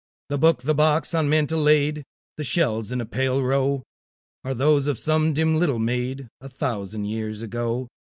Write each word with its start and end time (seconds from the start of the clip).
The 0.29 0.39
book, 0.39 0.63
the 0.63 0.73
box 0.73 1.13
on 1.13 1.29
mantel 1.29 1.61
laid, 1.61 2.03
The 2.37 2.43
shells 2.43 2.91
in 2.91 3.01
a 3.01 3.05
pale 3.05 3.43
row, 3.43 3.83
Are 4.43 4.55
those 4.55 4.87
of 4.87 4.97
some 4.97 5.31
dim 5.31 5.59
little 5.59 5.77
maid, 5.77 6.27
A 6.41 6.49
thousand 6.49 7.05
years 7.05 7.43
ago. 7.43 7.87